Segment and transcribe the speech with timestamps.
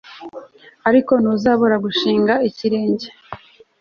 [0.89, 3.07] ariko ntuzabura gushinga ikirenge